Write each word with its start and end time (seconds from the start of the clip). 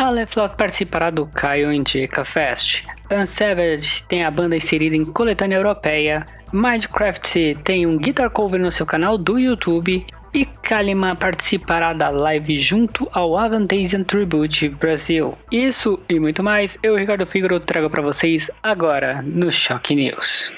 Aleflot 0.00 0.56
participará 0.56 1.10
do 1.10 1.26
Caio 1.26 1.70
Indica 1.70 2.24
Fest. 2.24 2.86
Unsavage 3.12 4.02
tem 4.04 4.24
a 4.24 4.30
banda 4.30 4.56
inserida 4.56 4.96
em 4.96 5.04
coletânea 5.04 5.58
europeia. 5.58 6.26
Minecraft 6.50 7.58
tem 7.62 7.86
um 7.86 7.98
guitar 7.98 8.30
cover 8.30 8.58
no 8.58 8.72
seu 8.72 8.86
canal 8.86 9.18
do 9.18 9.38
YouTube. 9.38 10.06
E 10.32 10.46
Kalima 10.46 11.14
participará 11.14 11.92
da 11.92 12.08
live 12.08 12.56
junto 12.56 13.10
ao 13.12 13.36
Avantasian 13.36 14.02
Tribute 14.02 14.70
Brasil. 14.70 15.36
Isso 15.52 16.00
e 16.08 16.18
muito 16.18 16.42
mais, 16.42 16.78
eu, 16.82 16.96
Ricardo 16.96 17.26
Figaro, 17.26 17.60
trago 17.60 17.90
para 17.90 18.00
vocês 18.00 18.50
agora 18.62 19.22
no 19.26 19.50
Choque 19.50 19.94
News. 19.94 20.50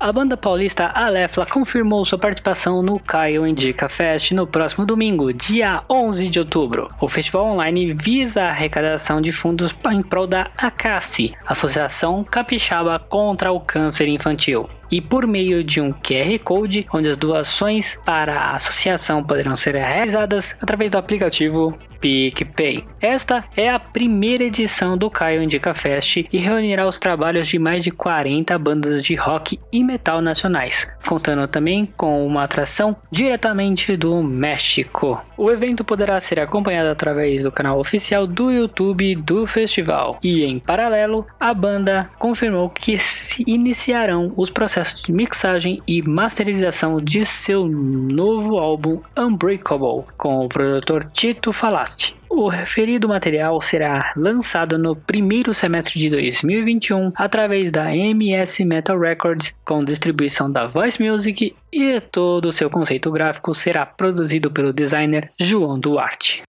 A 0.00 0.12
banda 0.12 0.36
paulista 0.36 0.92
Alefla 0.94 1.44
confirmou 1.44 2.04
sua 2.04 2.20
participação 2.20 2.80
no 2.82 3.00
Caio 3.00 3.44
Indica 3.44 3.88
Fest 3.88 4.30
no 4.30 4.46
próximo 4.46 4.86
domingo, 4.86 5.32
dia 5.32 5.82
11 5.90 6.28
de 6.28 6.38
outubro. 6.38 6.88
O 7.00 7.08
festival 7.08 7.46
online 7.46 7.92
visa 7.94 8.42
a 8.42 8.50
arrecadação 8.50 9.20
de 9.20 9.32
fundos 9.32 9.74
em 9.90 10.00
prol 10.00 10.28
da 10.28 10.52
ACACI, 10.56 11.34
Associação 11.44 12.22
Capixaba 12.22 13.00
contra 13.00 13.50
o 13.50 13.58
Câncer 13.58 14.06
Infantil 14.06 14.70
e 14.88 15.00
por 15.00 15.26
meio 15.26 15.64
de 15.64 15.80
um 15.80 15.92
QR 15.92 16.38
Code, 16.44 16.86
onde 16.92 17.08
as 17.08 17.16
doações 17.16 17.98
para 18.06 18.38
a 18.38 18.54
associação 18.54 19.22
poderão 19.22 19.56
ser 19.56 19.74
realizadas 19.74 20.56
através 20.60 20.92
do 20.92 20.98
aplicativo 20.98 21.76
PicPay. 22.00 22.84
Esta 23.00 23.44
é 23.56 23.68
a 23.68 23.78
primeira 23.78 24.44
edição 24.44 24.96
do 24.96 25.10
Caio 25.10 25.42
Indica 25.42 25.74
Fest 25.74 26.24
e 26.32 26.38
reunirá 26.38 26.86
os 26.86 26.98
trabalhos 26.98 27.46
de 27.46 27.58
mais 27.58 27.84
de 27.84 27.90
40 27.90 28.58
bandas 28.58 29.04
de 29.04 29.14
rock 29.14 29.60
e 29.72 29.84
metal 29.84 30.20
nacionais, 30.20 30.90
contando 31.06 31.46
também 31.46 31.86
com 31.86 32.26
uma 32.26 32.44
atração 32.44 32.96
diretamente 33.10 33.96
do 33.96 34.22
México. 34.22 35.20
O 35.36 35.50
evento 35.50 35.84
poderá 35.84 36.18
ser 36.18 36.40
acompanhado 36.40 36.88
através 36.88 37.44
do 37.44 37.52
canal 37.52 37.78
oficial 37.78 38.26
do 38.26 38.50
YouTube 38.50 39.14
do 39.16 39.46
festival 39.46 40.18
e, 40.22 40.44
em 40.44 40.58
paralelo, 40.58 41.26
a 41.38 41.52
banda 41.54 42.10
confirmou 42.18 42.70
que 42.70 42.98
se 42.98 43.44
iniciarão 43.46 44.32
os 44.36 44.50
processos 44.50 44.78
processo 44.78 45.04
de 45.04 45.12
mixagem 45.12 45.82
e 45.86 46.02
masterização 46.02 47.00
de 47.00 47.24
seu 47.24 47.66
novo 47.66 48.58
álbum 48.58 49.00
Unbreakable 49.16 50.04
com 50.16 50.44
o 50.44 50.48
produtor 50.48 51.04
Tito 51.04 51.52
Falasti. 51.88 52.16
O 52.28 52.48
referido 52.48 53.08
material 53.08 53.60
será 53.60 54.12
lançado 54.14 54.78
no 54.78 54.94
primeiro 54.94 55.54
semestre 55.54 55.98
de 55.98 56.10
2021 56.10 57.12
através 57.16 57.72
da 57.72 57.94
MS 57.94 58.64
Metal 58.64 58.98
Records, 58.98 59.56
com 59.64 59.82
distribuição 59.82 60.50
da 60.50 60.66
Voice 60.66 61.02
Music, 61.02 61.56
e 61.72 62.00
todo 62.00 62.46
o 62.48 62.52
seu 62.52 62.68
conceito 62.68 63.10
gráfico 63.10 63.54
será 63.54 63.86
produzido 63.86 64.50
pelo 64.50 64.72
designer 64.72 65.32
João 65.40 65.80
Duarte. 65.80 66.42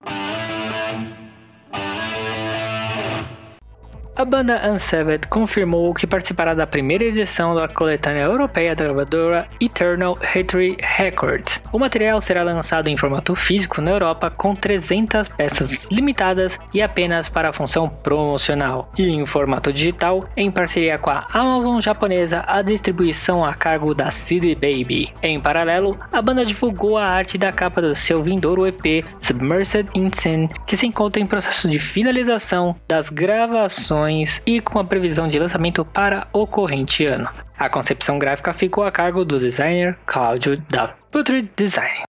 A 4.19 4.25
banda 4.25 4.69
Unsaved 4.69 5.29
confirmou 5.29 5.93
que 5.93 6.05
participará 6.05 6.53
da 6.53 6.67
primeira 6.67 7.05
edição 7.05 7.55
da 7.55 7.69
coletânea 7.69 8.23
europeia 8.23 8.75
da 8.75 8.83
gravadora 8.83 9.47
Eternal 9.61 10.17
Hatred 10.21 10.75
Records. 10.81 11.63
O 11.71 11.79
material 11.79 12.19
será 12.19 12.43
lançado 12.43 12.89
em 12.89 12.97
formato 12.97 13.33
físico 13.33 13.81
na 13.81 13.91
Europa 13.91 14.29
com 14.29 14.53
300 14.53 15.29
peças 15.29 15.87
limitadas 15.89 16.59
e 16.73 16.81
apenas 16.81 17.29
para 17.29 17.47
a 17.47 17.53
função 17.53 17.87
promocional, 17.87 18.91
e 18.97 19.03
em 19.03 19.25
formato 19.25 19.71
digital 19.71 20.27
em 20.35 20.51
parceria 20.51 20.97
com 20.97 21.11
a 21.11 21.25
Amazon 21.31 21.79
japonesa, 21.79 22.43
a 22.45 22.61
distribuição 22.61 23.45
a 23.45 23.53
cargo 23.53 23.95
da 23.95 24.11
CD 24.11 24.53
Baby. 24.53 25.13
Em 25.23 25.39
paralelo, 25.39 25.97
a 26.11 26.21
banda 26.21 26.43
divulgou 26.43 26.97
a 26.97 27.05
arte 27.05 27.37
da 27.37 27.53
capa 27.53 27.81
do 27.81 27.95
seu 27.95 28.21
vindouro 28.21 28.67
EP 28.67 29.05
Submersed 29.17 29.87
in 29.95 30.11
Sin, 30.13 30.49
que 30.67 30.75
se 30.75 30.85
encontra 30.85 31.21
em 31.21 31.25
processo 31.25 31.69
de 31.69 31.79
finalização 31.79 32.75
das 32.85 33.07
gravações 33.07 34.08
e 34.45 34.59
com 34.59 34.79
a 34.79 34.83
previsão 34.83 35.27
de 35.27 35.39
lançamento 35.39 35.85
para 35.85 36.27
o 36.33 36.47
corrente 36.47 37.05
ano. 37.05 37.29
A 37.57 37.69
concepção 37.69 38.17
gráfica 38.17 38.53
ficou 38.53 38.83
a 38.83 38.91
cargo 38.91 39.25
do 39.25 39.39
designer 39.39 39.97
Claudio 40.05 40.61
da 40.69 40.89
Putrid 41.11 41.47
Design. 41.55 42.03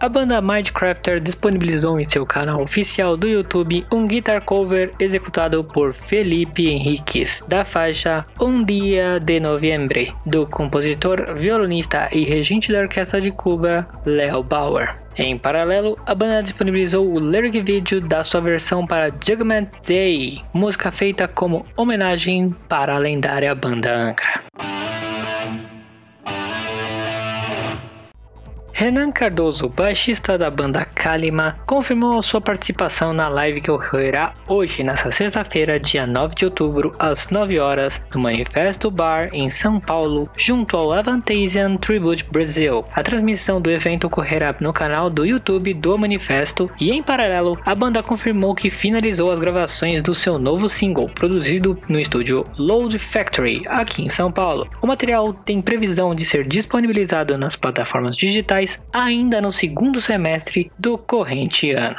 A 0.00 0.08
banda 0.08 0.40
Mindcrafter 0.40 1.20
disponibilizou 1.20 2.00
em 2.00 2.06
seu 2.06 2.24
canal 2.24 2.62
oficial 2.62 3.18
do 3.18 3.28
YouTube 3.28 3.84
um 3.92 4.06
guitar 4.06 4.40
cover 4.40 4.90
executado 4.98 5.62
por 5.62 5.92
Felipe 5.92 6.70
Henriques, 6.70 7.42
da 7.46 7.66
faixa 7.66 8.24
Um 8.40 8.64
Dia 8.64 9.20
de 9.20 9.38
Novembro, 9.38 10.00
do 10.24 10.46
compositor, 10.46 11.34
violonista 11.34 12.08
e 12.12 12.24
regente 12.24 12.72
da 12.72 12.80
orquestra 12.80 13.20
de 13.20 13.30
Cuba, 13.30 13.86
Leo 14.06 14.42
Bauer. 14.42 14.96
Em 15.22 15.36
paralelo, 15.36 15.98
a 16.06 16.14
banda 16.14 16.42
disponibilizou 16.42 17.06
o 17.06 17.18
lyric 17.18 17.60
video 17.60 18.00
da 18.00 18.24
sua 18.24 18.40
versão 18.40 18.86
para 18.86 19.10
Judgment 19.10 19.66
Day, 19.86 20.42
música 20.50 20.90
feita 20.90 21.28
como 21.28 21.66
homenagem 21.76 22.48
para 22.66 22.94
a 22.94 22.98
lendária 22.98 23.54
banda 23.54 23.94
Angra. 23.94 24.39
Renan 28.80 29.12
Cardoso, 29.12 29.68
baixista 29.68 30.38
da 30.38 30.50
banda 30.50 30.86
Kalima, 30.86 31.54
confirmou 31.66 32.22
sua 32.22 32.40
participação 32.40 33.12
na 33.12 33.28
live 33.28 33.60
que 33.60 33.70
ocorrerá 33.70 34.32
hoje, 34.48 34.82
nesta 34.82 35.10
sexta-feira, 35.10 35.78
dia 35.78 36.06
9 36.06 36.34
de 36.34 36.46
outubro, 36.46 36.90
às 36.98 37.28
9 37.28 37.58
horas, 37.58 38.02
no 38.14 38.22
Manifesto 38.22 38.90
Bar, 38.90 39.28
em 39.34 39.50
São 39.50 39.78
Paulo, 39.78 40.30
junto 40.34 40.78
ao 40.78 40.94
Avantasian 40.94 41.76
Tribute 41.76 42.24
Brasil. 42.24 42.82
A 42.94 43.02
transmissão 43.02 43.60
do 43.60 43.70
evento 43.70 44.06
ocorrerá 44.06 44.56
no 44.60 44.72
canal 44.72 45.10
do 45.10 45.26
YouTube 45.26 45.74
do 45.74 45.98
Manifesto 45.98 46.70
e, 46.80 46.90
em 46.90 47.02
paralelo, 47.02 47.58
a 47.66 47.74
banda 47.74 48.02
confirmou 48.02 48.54
que 48.54 48.70
finalizou 48.70 49.30
as 49.30 49.38
gravações 49.38 50.02
do 50.02 50.14
seu 50.14 50.38
novo 50.38 50.70
single, 50.70 51.10
produzido 51.10 51.78
no 51.86 52.00
estúdio 52.00 52.46
Load 52.56 52.98
Factory, 52.98 53.62
aqui 53.66 54.02
em 54.02 54.08
São 54.08 54.32
Paulo. 54.32 54.66
O 54.80 54.86
material 54.86 55.34
tem 55.34 55.60
previsão 55.60 56.14
de 56.14 56.24
ser 56.24 56.48
disponibilizado 56.48 57.36
nas 57.36 57.56
plataformas 57.56 58.16
digitais 58.16 58.69
ainda 58.92 59.40
no 59.40 59.50
segundo 59.50 60.00
semestre 60.00 60.70
do 60.78 60.98
corrente 60.98 61.70
ano. 61.70 61.96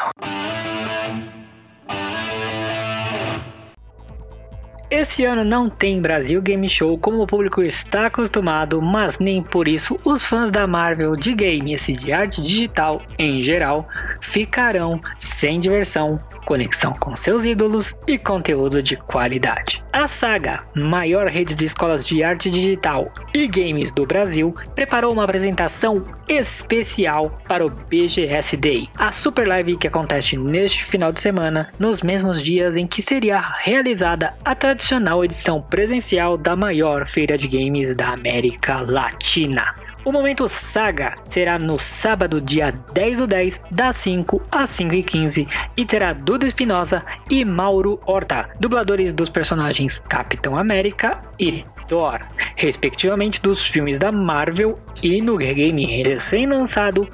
Esse 4.92 5.24
ano 5.24 5.46
não 5.46 5.70
tem 5.70 6.02
Brasil 6.02 6.42
Game 6.42 6.68
Show 6.70 6.98
como 6.98 7.24
o 7.24 7.26
público 7.26 7.64
está 7.64 8.08
acostumado, 8.08 8.82
mas 8.82 9.20
nem 9.20 9.42
por 9.42 9.66
isso 9.66 9.98
os 10.04 10.26
fãs 10.26 10.52
da 10.52 10.68
Marvel 10.68 11.16
de 11.16 11.34
games 11.34 11.88
e 11.88 11.94
de 11.94 12.12
arte 12.12 12.42
digital 12.42 13.02
em 13.18 13.42
geral 13.42 13.88
ficarão 14.22 15.00
sem 15.18 15.60
diversão 15.60 16.20
conexão 16.46 16.94
com 16.94 17.16
seus 17.16 17.46
ídolos 17.46 17.96
e 18.08 18.18
conteúdo 18.18 18.82
de 18.82 18.96
qualidade. 18.96 19.84
A 19.94 20.08
Saga, 20.08 20.64
maior 20.76 21.28
rede 21.28 21.54
de 21.54 21.66
escolas 21.66 22.06
de 22.06 22.24
arte 22.24 22.50
digital 22.50 23.12
e 23.34 23.48
games 23.48 23.92
do 23.92 24.06
Brasil, 24.06 24.54
preparou 24.76 25.14
uma 25.14 25.24
apresentação 25.24 26.06
especial 26.28 27.40
para 27.48 27.66
o 27.66 27.70
BGS 27.70 28.58
Day, 28.58 28.90
a 28.98 29.12
super 29.12 29.48
live 29.48 29.78
que 29.78 29.88
acontece 29.88 30.38
neste 30.38 30.86
final 30.86 31.12
de 31.12 31.22
semana, 31.22 31.72
nos 31.78 32.02
mesmos 32.02 32.42
dias 32.42 32.76
em 32.76 32.88
que 32.88 33.02
seria 33.02 33.40
realizada 33.60 34.34
a 34.44 34.56
tradicional 34.56 35.24
edição 35.24 35.62
presencial 35.62 36.38
da 36.38 36.56
maior 36.56 37.08
feira 37.08 37.38
de 37.38 37.48
games 37.48 37.96
da 37.96 38.10
América 38.10 38.82
Latina. 38.82 39.74
O 40.04 40.12
Momento 40.12 40.48
Saga 40.48 41.16
será 41.26 41.60
no 41.60 41.78
sábado, 41.78 42.42
dia 42.42 42.72
10 42.72 43.20
do 43.20 43.28
10, 43.28 43.62
das 43.70 43.96
5 43.98 44.42
às 44.52 44.72
5 44.72 44.96
e 44.96 45.04
15 45.04 45.48
e 45.78 45.86
terá 45.86 46.12
Duda 46.12 46.46
Espinosa 46.46 47.04
e 47.30 47.46
Mauro 47.46 48.00
Horta, 48.04 48.50
dubladores 48.60 49.14
dos 49.14 49.30
personagens 49.30 50.00
Capitão 50.00 50.58
América 50.58 51.22
e 51.40 51.64
Thor, 51.88 52.20
respectivamente 52.56 53.40
dos 53.42 53.64
filmes 53.64 54.00
da 54.00 54.12
Marvel 54.12 54.80
e 55.04 55.22
no 55.22 55.38
game 55.38 55.86
recém-lançado 55.86 57.08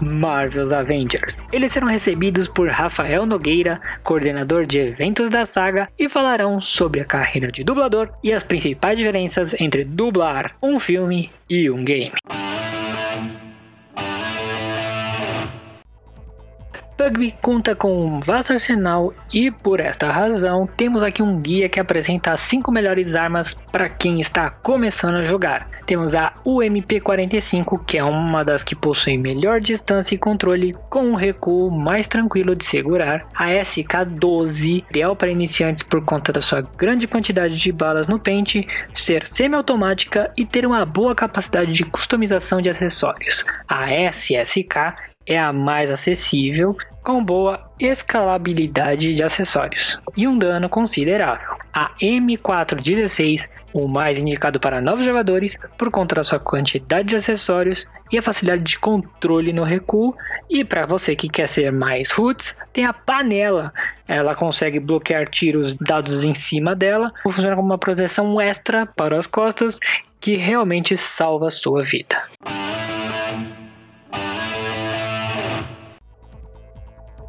Marvel's 0.00 0.72
Avengers. 0.72 1.36
Eles 1.52 1.72
serão 1.72 1.88
recebidos 1.88 2.48
por 2.48 2.68
Rafael 2.68 3.26
Nogueira, 3.26 3.80
coordenador 4.02 4.66
de 4.66 4.78
eventos 4.78 5.28
da 5.28 5.44
saga, 5.44 5.88
e 5.98 6.08
falarão 6.08 6.60
sobre 6.60 7.00
a 7.00 7.04
carreira 7.04 7.50
de 7.50 7.64
dublador 7.64 8.10
e 8.22 8.32
as 8.32 8.42
principais 8.42 8.98
diferenças 8.98 9.54
entre 9.60 9.84
dublar 9.84 10.56
um 10.62 10.78
filme 10.78 11.30
e 11.48 11.70
um 11.70 11.84
game. 11.84 12.12
Rugby 17.04 17.34
conta 17.42 17.76
com 17.76 18.06
um 18.06 18.18
vasto 18.18 18.54
arsenal 18.54 19.12
e, 19.30 19.50
por 19.50 19.78
esta 19.78 20.10
razão, 20.10 20.66
temos 20.66 21.02
aqui 21.02 21.22
um 21.22 21.38
guia 21.38 21.68
que 21.68 21.78
apresenta 21.78 22.32
as 22.32 22.40
5 22.40 22.72
melhores 22.72 23.14
armas 23.14 23.52
para 23.52 23.90
quem 23.90 24.20
está 24.20 24.48
começando 24.48 25.16
a 25.16 25.22
jogar. 25.22 25.68
Temos 25.84 26.14
a 26.14 26.32
UMP-45, 26.46 27.84
que 27.84 27.98
é 27.98 28.04
uma 28.04 28.42
das 28.42 28.64
que 28.64 28.74
possui 28.74 29.18
melhor 29.18 29.60
distância 29.60 30.14
e 30.14 30.18
controle, 30.18 30.74
com 30.88 31.10
um 31.10 31.14
recuo 31.14 31.70
mais 31.70 32.08
tranquilo 32.08 32.56
de 32.56 32.64
segurar. 32.64 33.26
A 33.34 33.48
SK-12, 33.48 34.82
ideal 34.88 35.14
para 35.14 35.30
iniciantes 35.30 35.82
por 35.82 36.02
conta 36.02 36.32
da 36.32 36.40
sua 36.40 36.62
grande 36.62 37.06
quantidade 37.06 37.54
de 37.54 37.70
balas 37.70 38.08
no 38.08 38.18
pente, 38.18 38.66
ser 38.94 39.26
semiautomática 39.26 40.32
e 40.38 40.46
ter 40.46 40.64
uma 40.64 40.86
boa 40.86 41.14
capacidade 41.14 41.70
de 41.70 41.84
customização 41.84 42.62
de 42.62 42.70
acessórios. 42.70 43.44
A 43.68 43.90
SSK 44.10 44.94
é 45.26 45.38
a 45.38 45.52
mais 45.52 45.90
acessível, 45.90 46.76
com 47.04 47.22
boa 47.22 47.70
escalabilidade 47.78 49.14
de 49.14 49.22
acessórios 49.22 50.00
e 50.16 50.26
um 50.26 50.38
dano 50.38 50.70
considerável. 50.70 51.50
A 51.70 51.90
M416, 52.00 53.50
o 53.74 53.86
mais 53.86 54.18
indicado 54.18 54.58
para 54.58 54.80
novos 54.80 55.04
jogadores 55.04 55.58
por 55.76 55.90
conta 55.90 56.14
da 56.14 56.24
sua 56.24 56.38
quantidade 56.38 57.08
de 57.08 57.16
acessórios 57.16 57.86
e 58.10 58.16
a 58.16 58.22
facilidade 58.22 58.62
de 58.62 58.78
controle 58.78 59.52
no 59.52 59.64
recuo. 59.64 60.16
E 60.48 60.64
para 60.64 60.86
você 60.86 61.14
que 61.14 61.28
quer 61.28 61.46
ser 61.46 61.70
mais 61.70 62.10
roots, 62.10 62.56
tem 62.72 62.86
a 62.86 62.92
panela. 62.92 63.72
Ela 64.08 64.34
consegue 64.34 64.80
bloquear 64.80 65.28
tiros 65.28 65.74
dados 65.74 66.24
em 66.24 66.32
cima 66.32 66.74
dela, 66.74 67.12
funciona 67.22 67.54
como 67.54 67.68
uma 67.68 67.78
proteção 67.78 68.40
extra 68.40 68.86
para 68.86 69.18
as 69.18 69.26
costas 69.26 69.78
que 70.20 70.36
realmente 70.36 70.96
salva 70.96 71.48
a 71.48 71.50
sua 71.50 71.82
vida. 71.82 72.22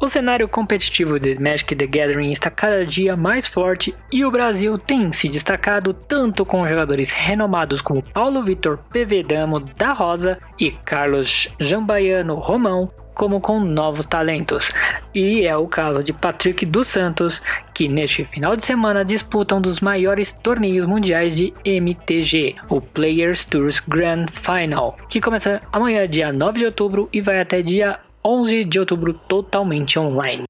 O 0.06 0.08
cenário 0.08 0.46
competitivo 0.46 1.18
de 1.18 1.34
Magic 1.34 1.74
the 1.74 1.84
Gathering 1.84 2.30
está 2.30 2.48
cada 2.48 2.86
dia 2.86 3.16
mais 3.16 3.48
forte 3.48 3.92
e 4.12 4.24
o 4.24 4.30
Brasil 4.30 4.78
tem 4.78 5.12
se 5.12 5.28
destacado 5.28 5.92
tanto 5.92 6.46
com 6.46 6.64
jogadores 6.64 7.10
renomados 7.10 7.80
como 7.80 8.00
Paulo 8.00 8.44
Vitor 8.44 8.78
Pevedamo 8.88 9.58
da 9.58 9.92
Rosa 9.92 10.38
e 10.60 10.70
Carlos 10.70 11.48
Jambaiano 11.58 12.36
Romão, 12.36 12.88
como 13.16 13.40
com 13.40 13.58
novos 13.58 14.06
talentos. 14.06 14.70
E 15.12 15.44
é 15.44 15.56
o 15.56 15.66
caso 15.66 16.04
de 16.04 16.12
Patrick 16.12 16.64
dos 16.64 16.86
Santos, 16.86 17.42
que 17.74 17.88
neste 17.88 18.24
final 18.24 18.54
de 18.54 18.64
semana 18.64 19.04
disputa 19.04 19.56
um 19.56 19.60
dos 19.60 19.80
maiores 19.80 20.30
torneios 20.30 20.86
mundiais 20.86 21.34
de 21.34 21.52
MTG, 21.64 22.54
o 22.68 22.80
Players 22.80 23.44
Tours 23.44 23.80
Grand 23.80 24.26
Final, 24.30 24.96
que 25.08 25.20
começa 25.20 25.60
amanhã, 25.72 26.06
dia 26.06 26.30
9 26.30 26.60
de 26.60 26.66
outubro, 26.66 27.08
e 27.12 27.20
vai 27.20 27.40
até 27.40 27.60
dia 27.60 27.98
11 28.28 28.64
de 28.64 28.80
outubro 28.80 29.14
totalmente 29.14 30.00
online. 30.00 30.42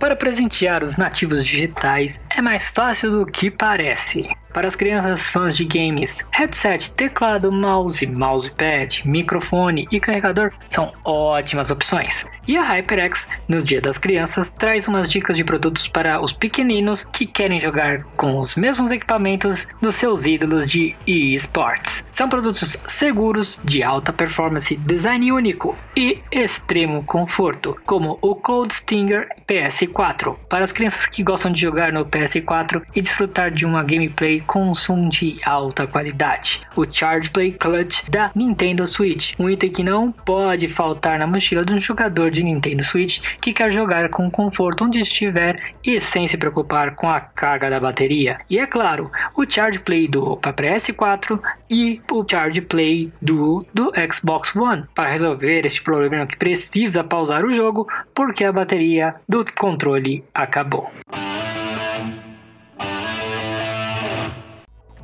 Para 0.00 0.16
presentear 0.16 0.82
os 0.82 0.96
nativos 0.96 1.44
digitais 1.46 2.20
é 2.28 2.42
mais 2.42 2.68
fácil 2.68 3.12
do 3.12 3.24
que 3.24 3.52
parece. 3.52 4.24
Para 4.52 4.68
as 4.68 4.76
crianças 4.76 5.28
fãs 5.28 5.56
de 5.56 5.64
games, 5.64 6.22
headset, 6.30 6.90
teclado, 6.90 7.50
mouse, 7.50 8.06
mousepad, 8.06 9.02
microfone 9.06 9.88
e 9.90 9.98
carregador 9.98 10.52
são 10.68 10.92
ótimas 11.04 11.70
opções. 11.70 12.26
E 12.46 12.56
a 12.56 12.62
HyperX, 12.62 13.28
nos 13.48 13.64
Dia 13.64 13.80
das 13.80 13.98
Crianças, 13.98 14.50
traz 14.50 14.86
umas 14.88 15.08
dicas 15.08 15.36
de 15.36 15.44
produtos 15.44 15.88
para 15.88 16.20
os 16.20 16.32
pequeninos 16.32 17.04
que 17.04 17.24
querem 17.24 17.60
jogar 17.60 18.04
com 18.16 18.36
os 18.36 18.54
mesmos 18.56 18.90
equipamentos 18.90 19.66
dos 19.80 19.94
seus 19.94 20.26
ídolos 20.26 20.68
de 20.68 20.94
eSports. 21.06 22.04
São 22.10 22.28
produtos 22.28 22.76
seguros, 22.86 23.60
de 23.64 23.82
alta 23.82 24.12
performance, 24.12 24.76
design 24.76 25.32
único 25.32 25.76
e 25.96 26.18
extremo 26.30 27.04
conforto, 27.04 27.76
como 27.86 28.18
o 28.20 28.34
Cold 28.34 28.74
Stinger 28.74 29.28
PS4, 29.48 30.36
para 30.48 30.64
as 30.64 30.72
crianças 30.72 31.06
que 31.06 31.22
gostam 31.22 31.52
de 31.52 31.60
jogar 31.60 31.92
no 31.92 32.04
PS4 32.04 32.82
e 32.94 33.00
desfrutar 33.00 33.50
de 33.50 33.64
uma 33.64 33.82
gameplay 33.82 34.41
com 34.42 34.74
som 34.74 35.08
de 35.08 35.38
alta 35.44 35.86
qualidade. 35.86 36.62
O 36.76 36.84
Charge 36.90 37.30
Play 37.30 37.52
Clutch 37.52 38.08
da 38.08 38.30
Nintendo 38.34 38.86
Switch, 38.86 39.34
um 39.38 39.48
item 39.48 39.70
que 39.70 39.82
não 39.82 40.12
pode 40.12 40.68
faltar 40.68 41.18
na 41.18 41.26
mochila 41.26 41.64
de 41.64 41.74
um 41.74 41.78
jogador 41.78 42.30
de 42.30 42.42
Nintendo 42.42 42.84
Switch 42.84 43.20
que 43.40 43.52
quer 43.52 43.70
jogar 43.70 44.08
com 44.08 44.30
conforto 44.30 44.84
onde 44.84 45.00
estiver 45.00 45.56
e 45.84 45.98
sem 46.00 46.26
se 46.26 46.36
preocupar 46.36 46.94
com 46.94 47.08
a 47.08 47.20
carga 47.20 47.70
da 47.70 47.80
bateria. 47.80 48.40
E 48.48 48.58
é 48.58 48.66
claro, 48.66 49.10
o 49.36 49.44
Charge 49.48 49.78
Play 49.78 50.08
do 50.08 50.36
PS4 50.38 51.40
e 51.70 52.00
o 52.10 52.24
Charge 52.28 52.60
Play 52.60 53.12
do, 53.20 53.64
do 53.72 53.92
Xbox 54.12 54.54
One 54.54 54.84
para 54.94 55.10
resolver 55.10 55.64
este 55.64 55.82
problema 55.82 56.26
que 56.26 56.36
precisa 56.36 57.04
pausar 57.04 57.44
o 57.44 57.50
jogo 57.50 57.86
porque 58.14 58.44
a 58.44 58.52
bateria 58.52 59.14
do 59.28 59.44
controle 59.56 60.24
acabou. 60.34 60.90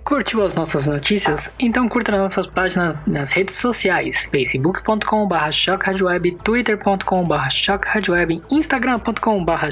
Curtiu 0.09 0.43
as 0.43 0.55
nossas 0.55 0.87
notícias? 0.87 1.53
Então 1.59 1.87
curta 1.87 2.13
nas 2.13 2.21
nossas 2.23 2.47
páginas 2.47 2.97
nas 3.07 3.31
redes 3.31 3.57
sociais, 3.57 4.23
facebook.com.br 4.31 5.35
twitter.com.br 6.43 7.37
instagram.com.br 8.51 9.67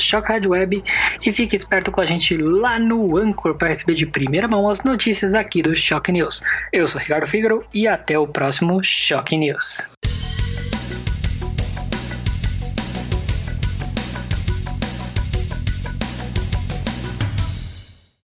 e 1.24 1.32
fique 1.32 1.56
esperto 1.56 1.90
com 1.90 2.02
a 2.02 2.04
gente 2.04 2.36
lá 2.36 2.78
no 2.78 3.16
Anchor 3.16 3.54
para 3.54 3.68
receber 3.68 3.94
de 3.94 4.04
primeira 4.04 4.46
mão 4.46 4.68
as 4.68 4.82
notícias 4.82 5.34
aqui 5.34 5.62
do 5.62 5.74
Shock 5.74 6.12
News. 6.12 6.42
Eu 6.70 6.86
sou 6.86 7.00
Ricardo 7.00 7.26
Figaro 7.26 7.64
e 7.72 7.88
até 7.88 8.18
o 8.18 8.26
próximo 8.26 8.84
Shock 8.84 9.34
News. 9.38 9.88